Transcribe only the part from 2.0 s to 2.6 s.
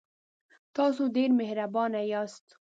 یاست.